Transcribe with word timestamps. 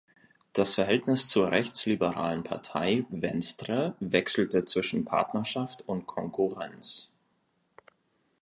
Das 0.53 0.73
Verhältnis 0.73 1.29
zur 1.29 1.51
rechtsliberalen 1.51 2.41
Partei 2.43 3.05
"Venstre" 3.11 3.95
wechselte 3.99 4.65
zwischen 4.65 5.05
Partnerschaft 5.05 5.87
und 5.87 6.07
Konkurrenz. 6.07 7.11